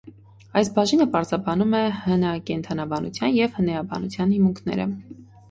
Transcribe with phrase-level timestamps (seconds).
[0.61, 4.91] Այս բաժինը պարզաբանում է հնակենդանաբանության և հնէաբանության հիմունքները։